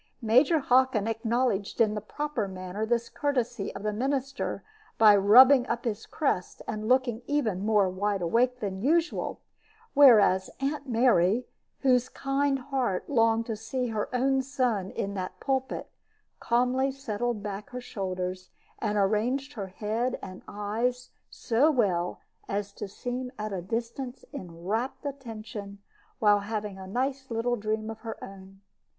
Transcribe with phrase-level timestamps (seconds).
[0.19, 4.63] Major Hockin acknowledged in a proper manner this courtesy of the minister
[4.97, 9.41] by rubbing up his crest, and looking even more wide awake than usual;
[9.93, 11.45] whereas Aunt Mary,
[11.81, 15.87] whose kind heart longed to see her own son in that pulpit,
[16.39, 18.49] calmly settled back her shoulders,
[18.79, 24.65] and arranged her head and eyes so well as to seem at a distance in
[24.65, 25.77] rapt attention,
[26.17, 28.61] while having a nice little dream of her own.